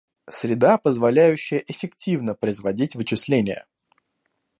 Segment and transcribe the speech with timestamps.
[0.27, 3.67] Среда позволяющая эффективно производить вычисления